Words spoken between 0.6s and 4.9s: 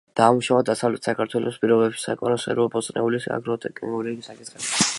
დასავლეთ საქართველოს პირობებში საკონსერვო ბოსტნეულის აგროტექნიკური საკითხები.